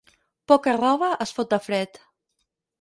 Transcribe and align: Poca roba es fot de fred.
Poca 0.51 0.73
roba 0.77 1.11
es 1.27 1.35
fot 1.41 1.53
de 1.53 1.63
fred. 1.69 2.05